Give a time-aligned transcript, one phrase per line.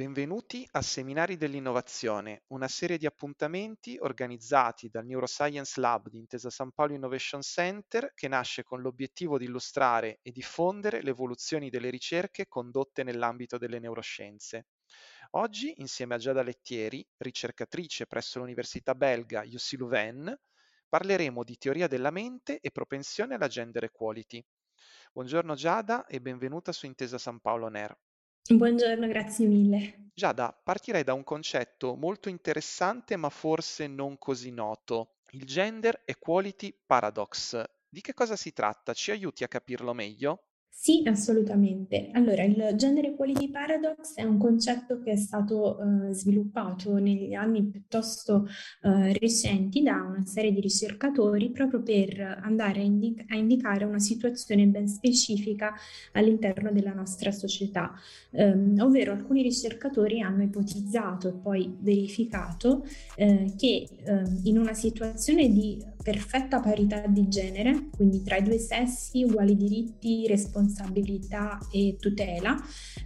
[0.00, 6.70] Benvenuti a Seminari dell'Innovazione, una serie di appuntamenti organizzati dal Neuroscience Lab di Intesa San
[6.70, 12.48] Paolo Innovation Center che nasce con l'obiettivo di illustrare e diffondere le evoluzioni delle ricerche
[12.48, 14.68] condotte nell'ambito delle neuroscienze.
[15.32, 20.34] Oggi, insieme a Giada Lettieri, ricercatrice presso l'Università belga UC Louvain,
[20.88, 24.42] parleremo di teoria della mente e propensione alla gender equality.
[25.12, 27.94] Buongiorno Giada e benvenuta su Intesa San Paolo NER.
[28.48, 30.10] Buongiorno, grazie mille.
[30.14, 36.72] Giada, partirei da un concetto molto interessante ma forse non così noto, il Gender Equality
[36.86, 37.60] Paradox.
[37.88, 38.92] Di che cosa si tratta?
[38.94, 40.49] Ci aiuti a capirlo meglio?
[40.72, 42.08] Sì, assolutamente.
[42.12, 47.64] Allora, il Gender Equality Paradox è un concetto che è stato uh, sviluppato negli anni
[47.64, 48.46] piuttosto
[48.82, 53.98] uh, recenti da una serie di ricercatori proprio per andare a, indic- a, indicare una
[53.98, 55.74] situazione ben specifica
[56.12, 57.92] all'interno della nostra società,
[58.30, 65.50] um, ovvero alcuni ricercatori hanno ipotizzato e poi verificato uh, che ehm, in una situazione
[65.50, 70.59] di perfetta parità di genere, quindi tra i due sessi, uguali diritti, responsabilità
[71.70, 72.56] e tutela.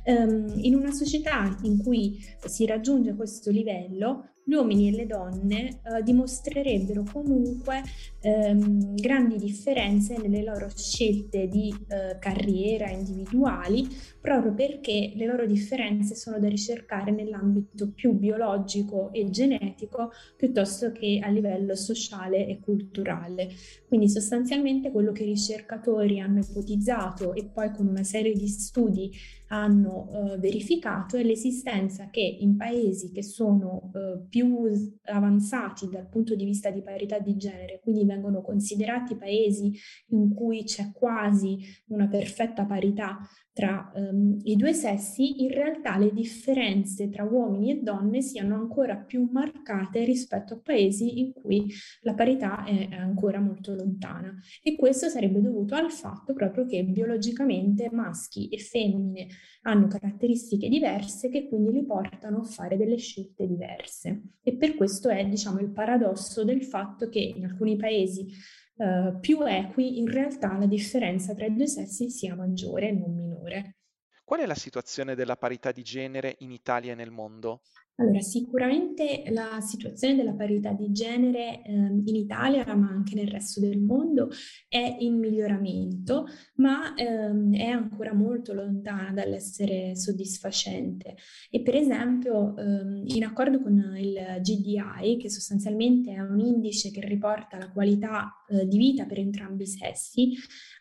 [0.05, 5.81] Um, in una società in cui si raggiunge questo livello, gli uomini e le donne
[5.83, 7.83] eh, dimostrerebbero comunque
[8.21, 13.89] ehm, grandi differenze nelle loro scelte di eh, carriera individuali,
[14.21, 21.21] proprio perché le loro differenze sono da ricercare nell'ambito più biologico e genetico piuttosto che
[21.23, 23.49] a livello sociale e culturale.
[23.89, 29.11] Quindi sostanzialmente quello che i ricercatori hanno ipotizzato e poi con una serie di studi
[29.55, 34.69] hanno eh, verificato è l'esistenza che in paesi che sono eh, più
[35.05, 39.73] avanzati dal punto di vista di parità di genere, quindi vengono considerati paesi
[40.09, 43.19] in cui c'è quasi una perfetta parità
[43.55, 48.97] tra um, i due sessi, in realtà le differenze tra uomini e donne siano ancora
[48.97, 54.37] più marcate rispetto a paesi in cui la parità è, ancora molto lontana.
[54.61, 59.29] E questo sarebbe dovuto al fatto proprio che biologicamente maschi e femmine
[59.63, 64.21] hanno caratteristiche diverse che quindi li portano a fare delle scelte diverse.
[64.43, 68.27] E per questo è, diciamo, il paradosso del fatto che in alcuni paesi
[68.77, 73.15] uh, più equi, in realtà la differenza tra i due sessi sia maggiore e non
[73.15, 73.77] minore.
[74.25, 77.61] Qual è la situazione della parità di genere in Italia e nel mondo?
[77.97, 83.61] Allora, sicuramente la situazione della parità di genere eh, in Italia, ma anche nel resto
[83.61, 84.31] del mondo,
[84.69, 91.15] è in miglioramento, ma ehm, è ancora molto lontana dall'essere soddisfacente.
[91.49, 97.01] E per esempio, ehm, in accordo con il GDI, che sostanzialmente è un indice che
[97.01, 100.33] riporta la qualità eh, di vita per entrambi i sessi,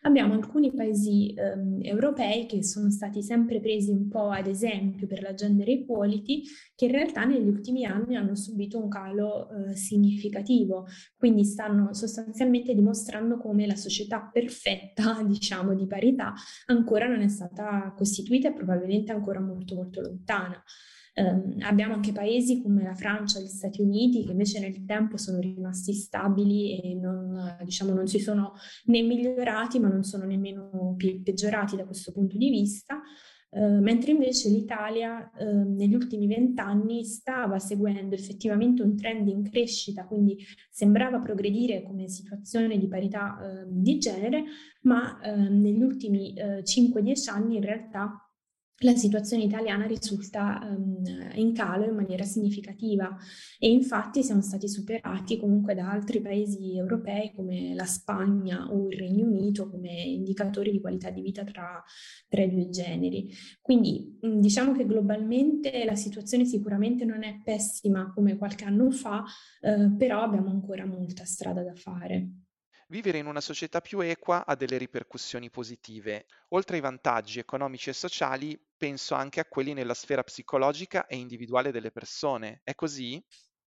[0.02, 5.22] abbiamo alcuni paesi ehm, europei che sono stati sempre presi un po' ad esempio per
[5.22, 6.42] la gender equality,
[6.74, 12.74] che in realtà negli ultimi anni hanno subito un calo eh, significativo, quindi stanno sostanzialmente
[12.74, 16.32] dimostrando come la società perfetta, diciamo, di parità
[16.66, 20.62] ancora non è stata costituita e probabilmente ancora molto molto lontana.
[21.16, 25.38] Um, abbiamo anche paesi come la Francia gli Stati Uniti che invece nel tempo sono
[25.38, 28.54] rimasti stabili e non, diciamo, non si sono
[28.86, 33.00] né migliorati ma non sono nemmeno pe- peggiorati da questo punto di vista.
[33.54, 40.06] Uh, mentre invece l'Italia uh, negli ultimi vent'anni stava seguendo effettivamente un trend in crescita,
[40.06, 40.36] quindi
[40.70, 44.42] sembrava progredire come situazione di parità uh, di genere,
[44.82, 48.23] ma ehm, negli ultimi 5-10 anni in realtà
[48.78, 51.02] la situazione italiana risulta um,
[51.34, 53.16] in calo in maniera significativa
[53.58, 58.98] e infatti siamo stati superati comunque da altri paesi europei come la Spagna o il
[58.98, 61.82] Regno Unito come indicatori di qualità di vita tra,
[62.28, 63.32] tra i due generi.
[63.60, 69.24] Quindi diciamo che globalmente la situazione sicuramente non è pessima come qualche anno fa,
[69.60, 72.43] eh, però abbiamo ancora molta strada da fare.
[72.94, 76.26] Vivere in una società più equa ha delle ripercussioni positive.
[76.50, 81.72] Oltre ai vantaggi economici e sociali, penso anche a quelli nella sfera psicologica e individuale
[81.72, 82.60] delle persone.
[82.62, 83.20] È così?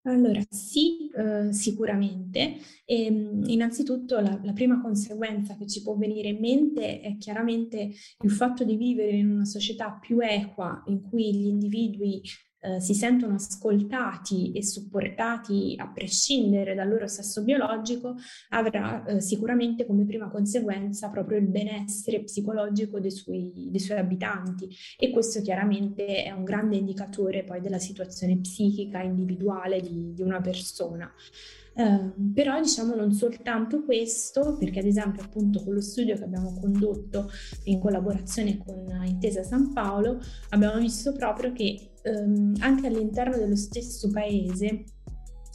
[0.02, 2.58] Allora, sì, eh, sicuramente.
[2.84, 7.92] E, ehm, innanzitutto la, la, prima conseguenza che ci può venire in mente è chiaramente
[8.22, 12.20] il fatto di vivere in una società più equa, in cui gli individui
[12.64, 18.16] eh, si sentono ascoltati e supportati a prescindere dal loro sesso biologico,
[18.50, 24.68] avrà eh, sicuramente come prima conseguenza proprio il benessere psicologico dei suoi, dei suoi abitanti
[24.98, 30.40] e questo chiaramente è un grande indicatore poi della situazione psichica individuale di, di una
[30.40, 31.12] persona.
[31.74, 36.56] Uh, però diciamo non soltanto questo, perché ad esempio appunto con lo studio che abbiamo
[36.60, 37.30] condotto
[37.64, 44.08] in collaborazione con Intesa San Paolo abbiamo visto proprio che um, anche all'interno dello stesso
[44.10, 44.84] paese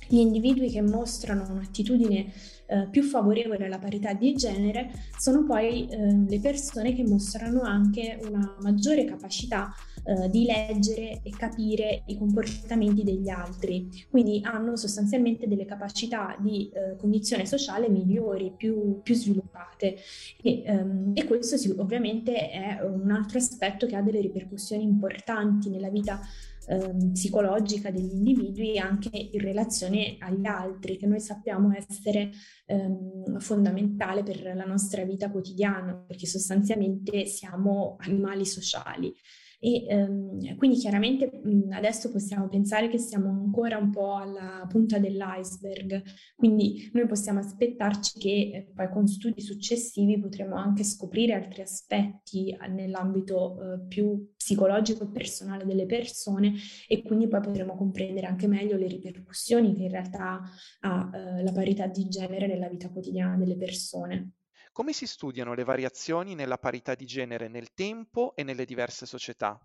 [0.10, 2.34] gli individui che mostrano un'attitudine
[2.66, 8.20] eh, più favorevole alla parità di genere sono poi eh, le persone che mostrano anche
[8.28, 9.72] una maggiore capacità
[10.04, 16.70] eh, di leggere e capire i comportamenti degli altri, quindi hanno sostanzialmente delle capacità di
[16.70, 19.98] eh, cognizione sociale migliori, più, più sviluppate
[20.42, 25.70] e, ehm, e questo sì, ovviamente è un altro aspetto che ha delle ripercussioni importanti
[25.70, 26.20] nella vita
[26.68, 32.32] ehm, psicologica degli individui anche in relazione agli altri, che noi sappiamo essere
[32.66, 39.14] ehm, fondamentale per la nostra vita quotidiana, perché sostanzialmente siamo animali sociali.
[39.62, 45.00] E ehm, quindi chiaramente mh, adesso possiamo pensare che siamo ancora un po' alla punta
[45.00, 46.02] dell'iceberg,
[46.36, 52.52] quindi noi possiamo aspettarci che eh, poi con studi successivi potremo anche scoprire altri aspetti
[52.52, 56.54] eh, nell'ambito eh, più psicologico e personale delle persone
[56.88, 60.42] e quindi poi potremo comprendere anche meglio le ripercussioni che in realtà
[60.82, 64.32] ha eh, la parità di genere nella vita quotidiana delle persone.
[64.80, 69.62] Come si studiano le variazioni nella parità di genere nel tempo e nelle diverse società?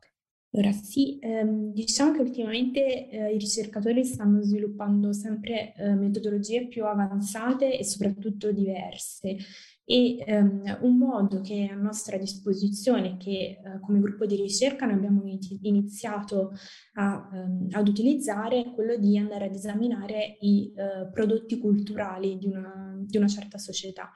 [0.51, 6.85] Allora sì, ehm, diciamo che ultimamente eh, i ricercatori stanno sviluppando sempre eh, metodologie più
[6.85, 9.37] avanzate e soprattutto diverse
[9.85, 14.87] e ehm, un modo che è a nostra disposizione, che eh, come gruppo di ricerca
[14.87, 15.23] noi abbiamo
[15.61, 16.53] iniziato
[16.95, 22.47] a, ehm, ad utilizzare, è quello di andare ad esaminare i eh, prodotti culturali di
[22.47, 24.11] una, di una certa società.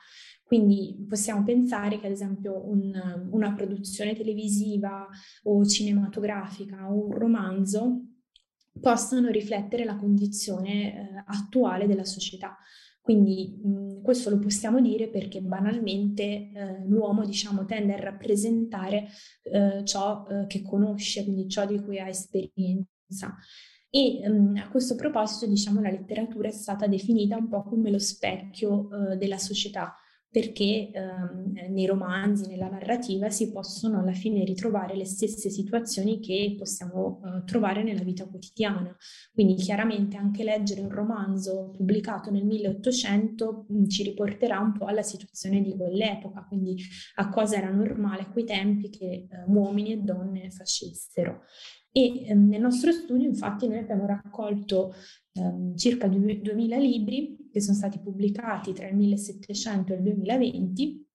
[0.49, 5.07] Quindi possiamo pensare che ad esempio un, una produzione televisiva
[5.43, 8.01] o cinematografica o un romanzo
[8.81, 12.57] possano riflettere la condizione eh, attuale della società.
[13.03, 19.07] Quindi mh, questo lo possiamo dire perché banalmente eh, l'uomo diciamo, tende a rappresentare
[19.43, 23.37] eh, ciò eh, che conosce, quindi ciò di cui ha esperienza.
[23.91, 27.99] E um, a questo proposito, diciamo, la letteratura è stata definita un po' come lo
[27.99, 29.95] specchio uh, della società,
[30.31, 36.55] perché ehm, nei romanzi, nella narrativa si possono alla fine ritrovare le stesse situazioni che
[36.59, 38.95] possiamo eh, trovare nella vita quotidiana.
[39.33, 45.03] Quindi chiaramente anche leggere un romanzo pubblicato nel 1800 mh, ci riporterà un po' alla
[45.03, 46.77] situazione di quell'epoca, quindi
[47.17, 51.43] a cosa era normale a quei tempi che eh, uomini e donne facessero.
[51.99, 54.95] E ehm, nel nostro studio infatti noi abbiamo raccolto
[55.33, 61.08] ehm, circa 2000 libri che sono stati pubblicati tra il 1700 e il 2020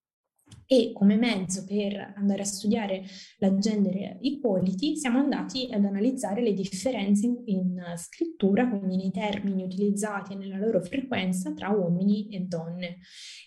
[0.73, 3.03] e come mezzo per andare a studiare
[3.37, 9.63] la gender equality siamo andati ad analizzare le differenze in, in scrittura, quindi nei termini
[9.63, 12.97] utilizzati e nella loro frequenza tra uomini e donne.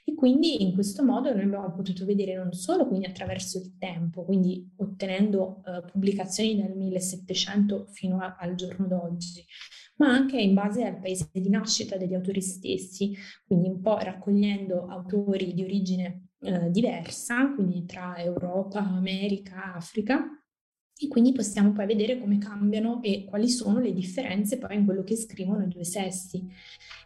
[0.04, 4.24] E quindi in questo modo noi abbiamo potuto vedere non solo quindi attraverso il tempo,
[4.24, 9.44] quindi ottenendo uh, pubblicazioni dal 1700 fino a, al giorno d'oggi,
[9.96, 14.86] ma anche in base al paese di nascita degli autori stessi, quindi un po' raccogliendo
[14.86, 20.28] autori di origine eh, diversa, quindi tra Europa, America, Africa,
[20.98, 25.04] e quindi possiamo poi vedere come cambiano e quali sono le differenze poi in quello
[25.04, 26.46] che scrivono i due sessi.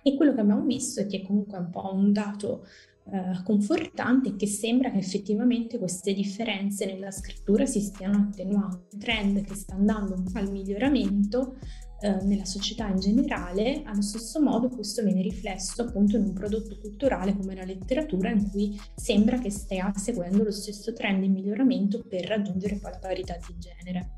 [0.02, 2.66] E quello che abbiamo visto è che comunque è un po' un dato
[3.12, 8.86] eh, confortante che sembra che effettivamente queste differenze nella scrittura si stiano attenuando.
[8.92, 11.56] Un trend che sta andando al miglioramento
[12.00, 16.78] eh, nella società in generale, allo stesso modo questo viene riflesso appunto in un prodotto
[16.78, 22.02] culturale come la letteratura in cui sembra che stia seguendo lo stesso trend di miglioramento
[22.06, 24.10] per raggiungere poi la parità di genere.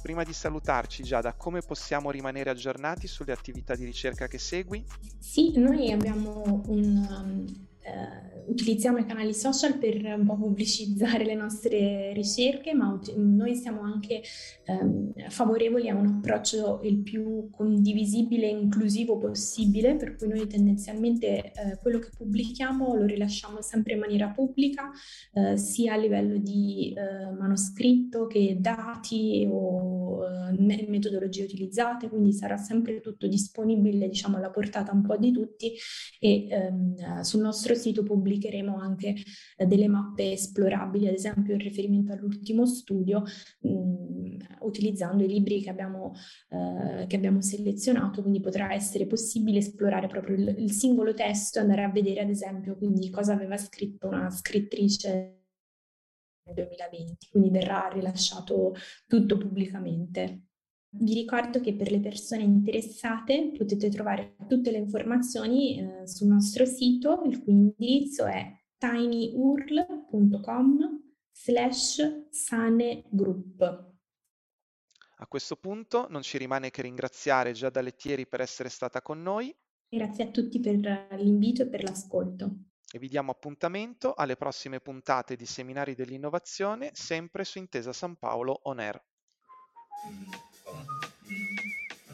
[0.00, 4.84] Prima di salutarci Giada, come possiamo rimanere aggiornati sulle attività di ricerca che segui?
[5.18, 11.34] Sì, noi abbiamo un, um, eh, utilizziamo i canali social per un po' pubblicizzare le
[11.34, 14.22] nostre ricerche, ma ut- noi siamo anche
[14.64, 21.52] ehm, favorevoli a un approccio il più condivisibile e inclusivo possibile, per cui noi tendenzialmente
[21.52, 24.90] eh, quello che pubblichiamo lo rilasciamo sempre in maniera pubblica,
[25.32, 32.56] eh, sia a livello di eh, manoscritto che dati o eh, metodologie utilizzate, quindi sarà
[32.56, 35.72] sempre tutto disponibile, diciamo, alla portata un po' di tutti
[36.18, 39.14] e ehm, sul nostro sito pubblicheremo anche
[39.56, 43.22] eh, delle mappe esplorabili, ad esempio in riferimento all'ultimo studio,
[43.60, 46.12] mh, mm, utilizzando i libri che abbiamo,
[46.50, 51.62] eh, che abbiamo, selezionato, quindi potrà essere possibile esplorare proprio il, il singolo testo e
[51.62, 55.38] andare a vedere ad esempio quindi cosa aveva scritto una scrittrice
[56.52, 58.74] 2020, quindi verrà rilasciato
[59.06, 60.47] tutto pubblicamente.
[61.00, 66.64] Vi ricordo che per le persone interessate potete trovare tutte le informazioni eh, sul nostro
[66.64, 69.96] sito, il cui indirizzo è tinyurl.com
[71.32, 73.86] slash sanegroup.
[75.20, 79.54] A questo punto non ci rimane che ringraziare Giada Lettieri per essere stata con noi.
[79.88, 85.36] Grazie a tutti per l'invito e per l'ascolto e vi diamo appuntamento alle prossime puntate
[85.36, 89.04] di Seminari dell'Innovazione, sempre su Intesa San Paolo On Air.